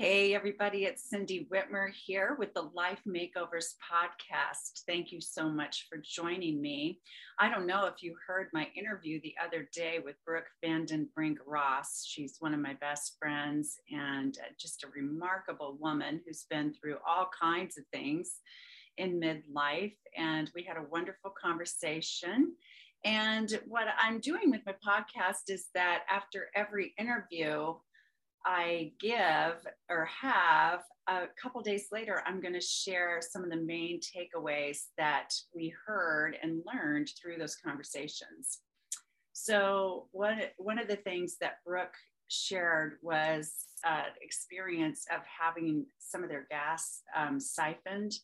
Hey, 0.00 0.32
everybody, 0.32 0.84
it's 0.84 1.10
Cindy 1.10 1.48
Whitmer 1.52 1.90
here 1.92 2.36
with 2.38 2.54
the 2.54 2.70
Life 2.72 3.00
Makeovers 3.04 3.74
podcast. 3.82 4.84
Thank 4.86 5.10
you 5.10 5.20
so 5.20 5.48
much 5.48 5.88
for 5.90 5.98
joining 5.98 6.62
me. 6.62 7.00
I 7.40 7.50
don't 7.50 7.66
know 7.66 7.86
if 7.86 8.00
you 8.00 8.14
heard 8.24 8.46
my 8.52 8.68
interview 8.76 9.20
the 9.20 9.34
other 9.44 9.68
day 9.74 9.98
with 9.98 10.14
Brooke 10.24 10.46
Vandenbrink 10.64 11.38
Ross. 11.44 12.04
She's 12.06 12.36
one 12.38 12.54
of 12.54 12.60
my 12.60 12.74
best 12.74 13.16
friends 13.18 13.80
and 13.90 14.38
uh, 14.38 14.52
just 14.56 14.84
a 14.84 14.88
remarkable 14.94 15.76
woman 15.80 16.20
who's 16.24 16.46
been 16.48 16.72
through 16.72 16.98
all 17.04 17.28
kinds 17.36 17.76
of 17.76 17.82
things 17.92 18.36
in 18.98 19.18
midlife. 19.20 19.96
And 20.16 20.48
we 20.54 20.62
had 20.62 20.76
a 20.76 20.86
wonderful 20.92 21.32
conversation. 21.42 22.54
And 23.04 23.58
what 23.66 23.88
I'm 24.00 24.20
doing 24.20 24.52
with 24.52 24.60
my 24.64 24.74
podcast 24.74 25.48
is 25.48 25.66
that 25.74 26.04
after 26.08 26.50
every 26.54 26.94
interview, 26.98 27.74
I 28.48 28.92
give 28.98 29.66
or 29.90 30.06
have 30.06 30.80
a 31.06 31.24
couple 31.40 31.60
days 31.60 31.88
later, 31.92 32.22
I'm 32.26 32.40
going 32.40 32.54
to 32.54 32.60
share 32.60 33.20
some 33.20 33.44
of 33.44 33.50
the 33.50 33.56
main 33.56 34.00
takeaways 34.00 34.86
that 34.96 35.34
we 35.54 35.74
heard 35.86 36.34
and 36.42 36.62
learned 36.66 37.10
through 37.20 37.36
those 37.36 37.56
conversations. 37.56 38.60
So, 39.34 40.06
one, 40.12 40.40
one 40.56 40.78
of 40.78 40.88
the 40.88 40.96
things 40.96 41.36
that 41.42 41.58
Brooke 41.64 41.94
shared 42.28 42.94
was 43.02 43.52
uh, 43.86 44.04
experience 44.22 45.04
of 45.14 45.20
having 45.26 45.84
some 45.98 46.22
of 46.22 46.30
their 46.30 46.46
gas 46.50 47.02
um, 47.14 47.38
siphoned 47.38 48.14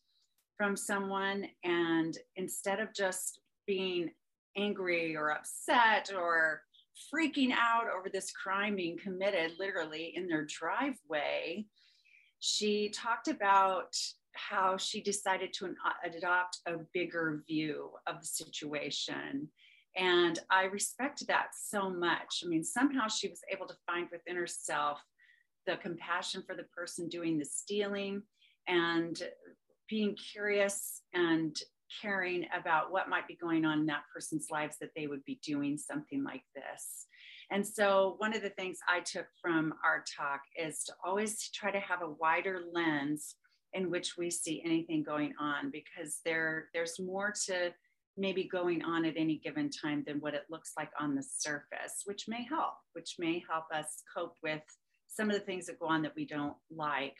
from 0.56 0.74
someone. 0.74 1.46
And 1.64 2.16
instead 2.36 2.80
of 2.80 2.94
just 2.94 3.40
being 3.66 4.10
angry 4.56 5.16
or 5.16 5.32
upset 5.32 6.10
or 6.16 6.62
freaking 7.12 7.50
out 7.52 7.86
over 7.88 8.08
this 8.08 8.30
crime 8.30 8.76
being 8.76 8.98
committed 8.98 9.52
literally 9.58 10.12
in 10.14 10.26
their 10.26 10.46
driveway, 10.46 11.66
she 12.40 12.90
talked 12.90 13.28
about 13.28 13.94
how 14.34 14.76
she 14.76 15.00
decided 15.00 15.52
to 15.54 15.66
uh, 15.66 16.16
adopt 16.16 16.58
a 16.66 16.74
bigger 16.92 17.42
view 17.46 17.90
of 18.06 18.20
the 18.20 18.26
situation. 18.26 19.48
And 19.96 20.38
I 20.50 20.64
respect 20.64 21.26
that 21.28 21.48
so 21.54 21.88
much. 21.88 22.42
I 22.44 22.48
mean, 22.48 22.64
somehow 22.64 23.06
she 23.08 23.28
was 23.28 23.40
able 23.50 23.66
to 23.68 23.76
find 23.86 24.08
within 24.10 24.36
herself 24.36 25.00
the 25.66 25.76
compassion 25.76 26.42
for 26.46 26.56
the 26.56 26.64
person 26.76 27.08
doing 27.08 27.38
the 27.38 27.44
stealing 27.44 28.22
and 28.66 29.22
being 29.88 30.16
curious 30.16 31.02
and 31.12 31.56
caring 32.02 32.46
about 32.58 32.90
what 32.90 33.08
might 33.08 33.28
be 33.28 33.36
going 33.36 33.64
on 33.64 33.80
in 33.80 33.86
that 33.86 34.04
person's 34.12 34.48
lives 34.50 34.76
that 34.80 34.90
they 34.96 35.06
would 35.06 35.24
be 35.24 35.40
doing 35.44 35.76
something 35.78 36.22
like 36.24 36.44
this. 36.54 37.06
And 37.50 37.66
so, 37.66 38.14
one 38.18 38.34
of 38.34 38.42
the 38.42 38.50
things 38.50 38.78
I 38.88 39.00
took 39.00 39.26
from 39.40 39.74
our 39.84 40.04
talk 40.16 40.40
is 40.56 40.82
to 40.84 40.94
always 41.04 41.50
try 41.50 41.70
to 41.70 41.80
have 41.80 42.02
a 42.02 42.10
wider 42.10 42.62
lens 42.72 43.36
in 43.74 43.90
which 43.90 44.16
we 44.16 44.30
see 44.30 44.62
anything 44.64 45.02
going 45.02 45.34
on 45.38 45.70
because 45.70 46.20
there, 46.24 46.68
there's 46.72 46.98
more 46.98 47.34
to 47.46 47.72
maybe 48.16 48.44
going 48.44 48.82
on 48.84 49.04
at 49.04 49.16
any 49.16 49.38
given 49.38 49.68
time 49.68 50.04
than 50.06 50.20
what 50.20 50.34
it 50.34 50.44
looks 50.48 50.72
like 50.76 50.90
on 50.98 51.14
the 51.14 51.22
surface, 51.22 52.02
which 52.04 52.28
may 52.28 52.44
help, 52.44 52.74
which 52.92 53.16
may 53.18 53.42
help 53.50 53.64
us 53.74 54.02
cope 54.16 54.36
with 54.42 54.62
some 55.08 55.28
of 55.28 55.34
the 55.34 55.44
things 55.44 55.66
that 55.66 55.80
go 55.80 55.86
on 55.86 56.02
that 56.02 56.14
we 56.16 56.24
don't 56.24 56.54
like. 56.70 57.16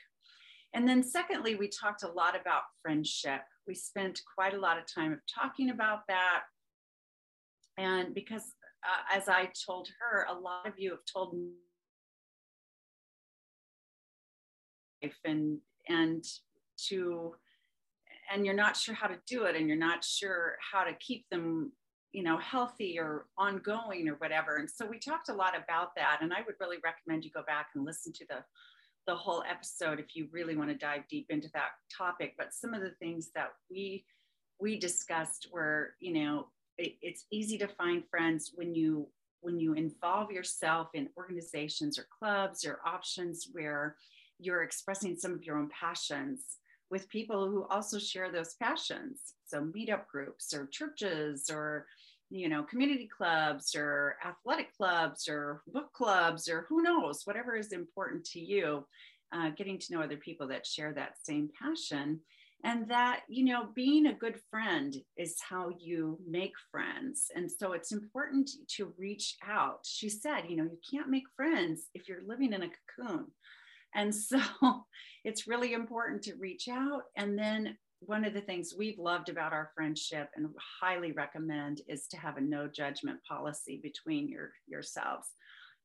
And 0.74 0.88
then, 0.88 1.02
secondly, 1.02 1.54
we 1.54 1.68
talked 1.68 2.02
a 2.02 2.08
lot 2.08 2.38
about 2.38 2.62
friendship. 2.82 3.42
We 3.66 3.74
spent 3.74 4.20
quite 4.34 4.54
a 4.54 4.60
lot 4.60 4.76
of 4.76 4.84
time 4.92 5.12
of 5.12 5.20
talking 5.32 5.70
about 5.70 6.00
that. 6.08 6.40
And 7.78 8.12
because, 8.12 8.42
uh, 8.84 9.16
as 9.16 9.28
I 9.28 9.50
told 9.66 9.88
her, 10.00 10.26
a 10.28 10.34
lot 10.34 10.66
of 10.66 10.74
you 10.76 10.90
have 10.90 11.04
told 11.10 11.34
me 11.34 11.50
and 15.24 15.58
and 15.88 16.24
to 16.88 17.34
and 18.32 18.46
you're 18.46 18.54
not 18.54 18.76
sure 18.76 18.94
how 18.94 19.06
to 19.06 19.18
do 19.26 19.44
it 19.44 19.54
and 19.54 19.68
you're 19.68 19.76
not 19.76 20.02
sure 20.02 20.56
how 20.72 20.82
to 20.82 20.94
keep 20.94 21.26
them 21.30 21.72
you 22.12 22.22
know 22.22 22.38
healthy 22.38 22.98
or 22.98 23.26
ongoing 23.36 24.08
or 24.08 24.14
whatever. 24.14 24.56
And 24.56 24.70
so 24.70 24.86
we 24.86 24.98
talked 24.98 25.28
a 25.28 25.34
lot 25.34 25.54
about 25.56 25.94
that. 25.96 26.18
And 26.22 26.32
i 26.32 26.40
would 26.46 26.54
really 26.60 26.78
recommend 26.84 27.24
you 27.24 27.30
go 27.30 27.42
back 27.46 27.68
and 27.74 27.84
listen 27.84 28.12
to 28.14 28.24
the 28.28 28.36
the 29.06 29.14
whole 29.14 29.44
episode 29.48 30.00
if 30.00 30.16
you 30.16 30.28
really 30.32 30.56
want 30.56 30.70
to 30.70 30.76
dive 30.76 31.02
deep 31.08 31.26
into 31.30 31.48
that 31.54 31.70
topic. 31.96 32.34
But 32.38 32.54
some 32.54 32.74
of 32.74 32.82
the 32.82 32.94
things 33.00 33.30
that 33.34 33.50
we 33.70 34.04
we 34.60 34.78
discussed 34.78 35.48
were, 35.52 35.94
you 36.00 36.12
know, 36.14 36.46
it, 36.78 36.94
it's 37.02 37.26
easy 37.30 37.58
to 37.58 37.68
find 37.68 38.04
friends 38.10 38.52
when 38.54 38.74
you 38.74 39.08
when 39.40 39.58
you 39.58 39.74
involve 39.74 40.30
yourself 40.30 40.88
in 40.94 41.08
organizations 41.18 41.98
or 41.98 42.06
clubs 42.18 42.64
or 42.64 42.80
options 42.86 43.48
where 43.52 43.96
you're 44.38 44.62
expressing 44.62 45.16
some 45.16 45.32
of 45.32 45.44
your 45.44 45.58
own 45.58 45.68
passions 45.68 46.58
with 46.90 47.08
people 47.08 47.48
who 47.48 47.66
also 47.68 47.98
share 47.98 48.32
those 48.32 48.54
passions. 48.54 49.34
So 49.44 49.60
meetup 49.60 50.06
groups 50.06 50.54
or 50.54 50.66
churches 50.66 51.50
or 51.52 51.86
you 52.30 52.48
know, 52.48 52.62
community 52.62 53.08
clubs 53.08 53.74
or 53.74 54.16
athletic 54.24 54.76
clubs 54.76 55.28
or 55.28 55.62
book 55.66 55.92
clubs 55.92 56.48
or 56.48 56.66
who 56.68 56.82
knows, 56.82 57.22
whatever 57.24 57.56
is 57.56 57.72
important 57.72 58.24
to 58.24 58.40
you, 58.40 58.86
uh, 59.32 59.50
getting 59.50 59.78
to 59.78 59.92
know 59.92 60.02
other 60.02 60.16
people 60.16 60.48
that 60.48 60.66
share 60.66 60.92
that 60.92 61.14
same 61.22 61.50
passion. 61.60 62.20
And 62.64 62.88
that, 62.88 63.20
you 63.28 63.44
know, 63.44 63.68
being 63.74 64.06
a 64.06 64.14
good 64.14 64.40
friend 64.50 64.96
is 65.18 65.36
how 65.46 65.70
you 65.78 66.18
make 66.26 66.54
friends. 66.70 67.26
And 67.36 67.50
so 67.50 67.72
it's 67.72 67.92
important 67.92 68.50
to 68.76 68.94
reach 68.96 69.36
out. 69.46 69.80
She 69.84 70.08
said, 70.08 70.44
you 70.48 70.56
know, 70.56 70.64
you 70.64 70.78
can't 70.90 71.10
make 71.10 71.24
friends 71.36 71.88
if 71.92 72.08
you're 72.08 72.26
living 72.26 72.54
in 72.54 72.62
a 72.62 72.70
cocoon. 72.96 73.26
And 73.94 74.14
so 74.14 74.40
it's 75.24 75.46
really 75.46 75.74
important 75.74 76.22
to 76.22 76.36
reach 76.36 76.68
out 76.68 77.02
and 77.16 77.38
then 77.38 77.76
one 78.06 78.24
of 78.24 78.34
the 78.34 78.40
things 78.40 78.74
we've 78.76 78.98
loved 78.98 79.28
about 79.28 79.52
our 79.52 79.70
friendship 79.74 80.28
and 80.36 80.48
highly 80.80 81.12
recommend 81.12 81.80
is 81.88 82.06
to 82.08 82.16
have 82.16 82.36
a 82.36 82.40
no 82.40 82.68
judgment 82.68 83.20
policy 83.28 83.80
between 83.82 84.28
your 84.28 84.52
yourselves. 84.66 85.28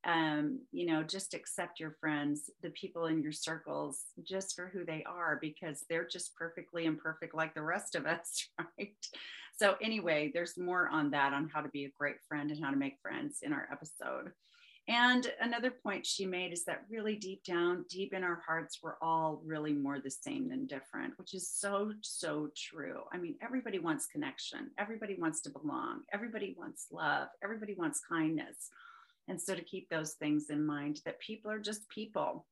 Um, 0.05 0.61
you 0.71 0.85
know 0.85 1.03
just 1.03 1.33
accept 1.33 1.77
your 1.77 1.97
friends 1.99 2.49
the 2.63 2.69
people 2.69 3.07
in 3.07 3.21
your 3.21 3.33
circles 3.33 4.05
just 4.23 4.55
for 4.55 4.69
who 4.73 4.85
they 4.85 5.03
are 5.03 5.37
because 5.41 5.83
they're 5.89 6.07
just 6.07 6.33
perfectly 6.37 6.85
imperfect 6.85 7.35
like 7.35 7.53
the 7.53 7.61
rest 7.61 7.95
of 7.95 8.05
us 8.05 8.47
right? 8.79 8.95
So 9.57 9.75
anyway 9.81 10.31
there's 10.33 10.57
more 10.57 10.87
on 10.87 11.11
that 11.11 11.33
on 11.33 11.49
how 11.53 11.59
to 11.59 11.67
be 11.67 11.83
a 11.83 11.91
great 11.99 12.15
friend 12.29 12.49
and 12.49 12.63
how 12.63 12.71
to 12.71 12.77
make 12.77 12.95
friends 13.01 13.39
in 13.43 13.51
our 13.51 13.67
episode 13.73 14.31
and 14.89 15.31
another 15.39 15.69
point 15.69 16.03
she 16.03 16.25
made 16.25 16.51
is 16.51 16.65
that 16.65 16.83
really 16.89 17.15
deep 17.15 17.43
down, 17.43 17.85
deep 17.89 18.11
in 18.11 18.23
our 18.23 18.41
hearts, 18.45 18.79
we're 18.81 18.97
all 19.03 19.39
really 19.45 19.71
more 19.71 19.99
the 19.99 20.09
same 20.09 20.49
than 20.49 20.65
different, 20.65 21.13
which 21.19 21.35
is 21.35 21.47
so, 21.47 21.93
so 22.01 22.49
true. 22.57 23.01
I 23.13 23.17
mean, 23.17 23.35
everybody 23.39 23.77
wants 23.77 24.07
connection, 24.07 24.71
everybody 24.79 25.15
wants 25.15 25.41
to 25.41 25.51
belong, 25.51 26.01
everybody 26.11 26.55
wants 26.57 26.87
love, 26.91 27.27
everybody 27.43 27.75
wants 27.75 28.01
kindness. 28.09 28.71
And 29.27 29.39
so 29.39 29.53
to 29.53 29.61
keep 29.61 29.87
those 29.89 30.13
things 30.13 30.49
in 30.49 30.65
mind, 30.65 31.01
that 31.05 31.19
people 31.19 31.51
are 31.51 31.59
just 31.59 31.87
people 31.89 32.47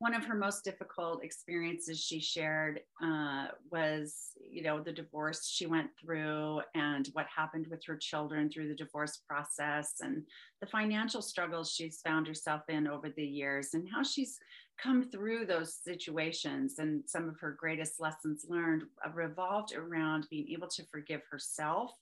one 0.00 0.14
of 0.14 0.24
her 0.24 0.34
most 0.34 0.64
difficult 0.64 1.22
experiences 1.22 2.00
she 2.00 2.18
shared 2.20 2.80
uh, 3.04 3.48
was 3.70 4.30
you 4.50 4.62
know 4.62 4.80
the 4.80 4.92
divorce 4.92 5.46
she 5.46 5.66
went 5.66 5.90
through 6.00 6.60
and 6.74 7.10
what 7.12 7.26
happened 7.34 7.66
with 7.70 7.84
her 7.84 7.96
children 7.96 8.50
through 8.50 8.66
the 8.66 8.74
divorce 8.74 9.20
process 9.28 9.96
and 10.00 10.22
the 10.62 10.66
financial 10.66 11.20
struggles 11.20 11.70
she's 11.70 12.00
found 12.00 12.26
herself 12.26 12.62
in 12.70 12.88
over 12.88 13.10
the 13.10 13.24
years 13.24 13.74
and 13.74 13.86
how 13.94 14.02
she's 14.02 14.38
come 14.82 15.04
through 15.04 15.44
those 15.44 15.74
situations 15.74 16.78
and 16.78 17.02
some 17.06 17.28
of 17.28 17.38
her 17.38 17.54
greatest 17.60 18.00
lessons 18.00 18.46
learned 18.48 18.84
revolved 19.12 19.74
around 19.74 20.26
being 20.30 20.48
able 20.48 20.68
to 20.68 20.82
forgive 20.90 21.20
herself 21.30 21.92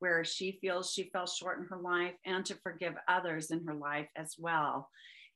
where 0.00 0.24
she 0.24 0.58
feels 0.60 0.90
she 0.90 1.04
fell 1.12 1.26
short 1.28 1.60
in 1.60 1.66
her 1.66 1.78
life 1.78 2.14
and 2.26 2.44
to 2.44 2.56
forgive 2.64 2.94
others 3.06 3.52
in 3.52 3.64
her 3.64 3.74
life 3.74 4.08
as 4.16 4.34
well 4.36 4.88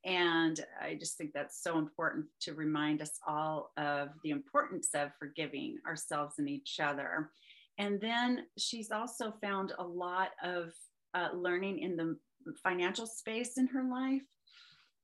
and 0.05 0.63
I 0.81 0.95
just 0.95 1.17
think 1.17 1.33
that's 1.33 1.61
so 1.61 1.77
important 1.77 2.25
to 2.41 2.53
remind 2.53 3.01
us 3.01 3.19
all 3.27 3.71
of 3.77 4.09
the 4.23 4.29
importance 4.29 4.89
of 4.93 5.11
forgiving 5.19 5.77
ourselves 5.85 6.35
and 6.37 6.47
each 6.47 6.79
other. 6.81 7.31
And 7.77 7.99
then 7.99 8.45
she's 8.57 8.91
also 8.91 9.33
found 9.41 9.73
a 9.77 9.83
lot 9.83 10.29
of 10.43 10.71
uh, 11.13 11.29
learning 11.33 11.79
in 11.79 11.95
the 11.95 12.17
financial 12.63 13.05
space 13.05 13.57
in 13.57 13.67
her 13.67 13.83
life 13.83 14.23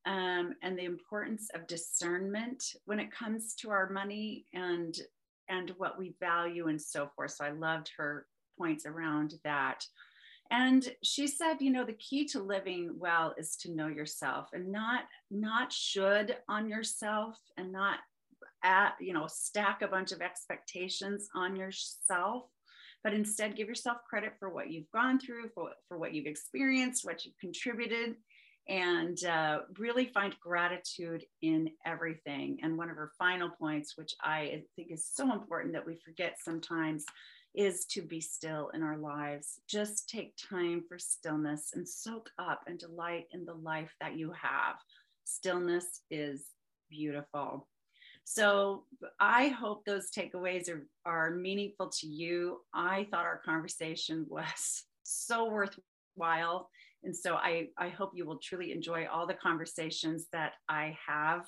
um, 0.05 0.55
and 0.61 0.77
the 0.77 0.85
importance 0.85 1.49
of 1.53 1.67
discernment 1.67 2.63
when 2.85 2.99
it 2.99 3.11
comes 3.11 3.55
to 3.55 3.69
our 3.69 3.89
money 3.89 4.45
and 4.53 4.95
and 5.49 5.71
what 5.77 5.99
we 5.99 6.15
value 6.21 6.67
and 6.67 6.81
so 6.81 7.09
forth. 7.15 7.31
So 7.31 7.43
I 7.43 7.51
loved 7.51 7.91
her 7.97 8.25
points 8.57 8.85
around 8.85 9.33
that. 9.43 9.85
And 10.51 10.87
she 11.03 11.27
said, 11.27 11.61
you 11.61 11.71
know, 11.71 11.85
the 11.85 11.93
key 11.93 12.25
to 12.27 12.41
living 12.41 12.91
well 12.97 13.33
is 13.37 13.55
to 13.57 13.71
know 13.71 13.87
yourself 13.87 14.49
and 14.53 14.71
not 14.71 15.05
not 15.31 15.73
should 15.73 16.37
on 16.47 16.69
yourself 16.69 17.37
and 17.57 17.71
not 17.71 17.97
at, 18.63 18.95
you 18.99 19.13
know, 19.13 19.27
stack 19.27 19.81
a 19.81 19.87
bunch 19.87 20.11
of 20.11 20.21
expectations 20.21 21.27
on 21.35 21.55
yourself, 21.55 22.43
but 23.03 23.13
instead 23.13 23.55
give 23.55 23.67
yourself 23.67 23.97
credit 24.09 24.33
for 24.39 24.49
what 24.49 24.71
you've 24.71 24.89
gone 24.91 25.19
through, 25.19 25.49
for, 25.53 25.71
for 25.87 25.97
what 25.97 26.13
you've 26.13 26.27
experienced, 26.27 27.03
what 27.03 27.25
you've 27.25 27.37
contributed, 27.39 28.15
and 28.67 29.23
uh, 29.25 29.59
really 29.77 30.05
find 30.05 30.35
gratitude 30.39 31.25
in 31.41 31.69
everything. 31.85 32.59
And 32.63 32.77
one 32.77 32.89
of 32.89 32.95
her 32.95 33.11
final 33.17 33.49
points, 33.49 33.97
which 33.97 34.13
I 34.21 34.63
think 34.75 34.91
is 34.91 35.05
so 35.11 35.33
important 35.33 35.73
that 35.73 35.85
we 35.85 35.97
forget 35.97 36.37
sometimes, 36.41 37.05
is 37.53 37.85
to 37.85 38.01
be 38.01 38.19
still 38.19 38.69
in 38.73 38.81
our 38.81 38.97
lives. 38.97 39.59
Just 39.67 40.09
take 40.09 40.33
time 40.37 40.83
for 40.87 40.97
stillness 40.97 41.71
and 41.75 41.87
soak 41.87 42.29
up 42.39 42.61
and 42.67 42.79
delight 42.79 43.25
in 43.31 43.45
the 43.45 43.53
life 43.53 43.93
that 44.01 44.17
you 44.17 44.31
have. 44.31 44.75
Stillness 45.25 46.01
is 46.09 46.45
beautiful. 46.89 47.67
So 48.23 48.85
I 49.19 49.49
hope 49.49 49.83
those 49.85 50.09
takeaways 50.09 50.69
are, 50.69 50.87
are 51.05 51.31
meaningful 51.31 51.89
to 51.99 52.07
you. 52.07 52.59
I 52.73 53.07
thought 53.11 53.25
our 53.25 53.41
conversation 53.43 54.25
was 54.29 54.83
so 55.03 55.49
worthwhile. 55.49 56.69
And 57.03 57.15
so 57.15 57.35
I, 57.35 57.67
I 57.77 57.89
hope 57.89 58.11
you 58.15 58.25
will 58.25 58.37
truly 58.37 58.71
enjoy 58.71 59.07
all 59.11 59.27
the 59.27 59.33
conversations 59.33 60.27
that 60.31 60.53
I 60.69 60.97
have 61.05 61.45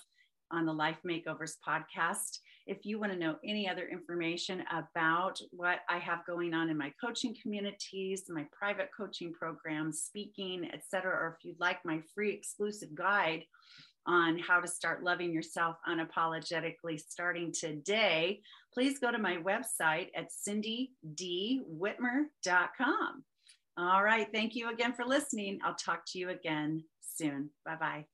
on 0.52 0.66
the 0.66 0.74
Life 0.74 1.00
Makeovers 1.06 1.54
podcast. 1.68 2.40
If 2.68 2.86
you 2.86 3.00
want 3.00 3.12
to 3.12 3.18
know 3.18 3.36
any 3.44 3.70
other 3.70 3.88
information 3.88 4.64
about 4.72 5.40
what 5.52 5.80
I 5.90 5.98
have 6.00 6.26
going 6.26 6.54
on 6.54 6.70
in 6.70 6.78
my 6.78 6.92
coaching 7.04 7.36
communities, 7.42 8.24
my 8.28 8.46
private 8.52 8.90
coaching 8.96 9.34
programs, 9.34 10.02
speaking, 10.02 10.70
etc., 10.74 11.12
or 11.12 11.38
if 11.38 11.46
you'd 11.46 11.60
like 11.60 11.84
my 11.86 12.02
free 12.14 12.34
exclusive 12.34 12.94
guide 12.96 13.44
on 14.08 14.38
how 14.38 14.60
to 14.60 14.68
start 14.68 15.04
loving 15.04 15.34
yourself 15.34 15.78
unapologetically 15.88 17.00
starting 17.00 17.52
today, 17.52 18.42
please 18.74 19.00
go 19.00 19.12
to 19.12 19.18
my 19.18 19.38
website 19.38 20.10
at 20.16 20.28
cindydwhitmer.com. 20.48 23.24
All 23.78 24.04
right. 24.04 24.28
Thank 24.32 24.56
you 24.56 24.70
again 24.70 24.94
for 24.94 25.06
listening. 25.06 25.60
I'll 25.64 25.76
talk 25.76 26.04
to 26.08 26.20
you 26.20 26.30
again 26.30 26.84
soon. 27.02 27.50
Bye 27.66 27.76
bye. 27.76 28.06